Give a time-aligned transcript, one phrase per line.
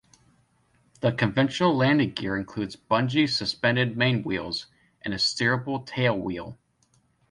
[1.01, 4.65] The conventional landing gear includes bungee-suspended main wheels
[5.03, 6.57] and a steerable tail wheel.